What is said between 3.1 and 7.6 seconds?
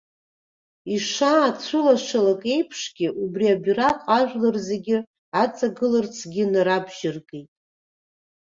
убри абираҟ ажәлар зегьы аҵагыларцгьы нарабжьыргеит.